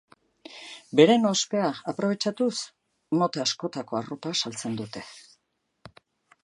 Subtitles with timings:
[0.99, 2.55] Beren ospea aprobetxatuz,
[3.23, 5.05] mota askotako arropa saltzen dute.